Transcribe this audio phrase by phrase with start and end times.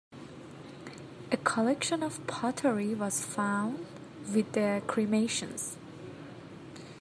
[1.31, 3.85] A collection of pottery was found
[4.33, 5.75] with the cremations.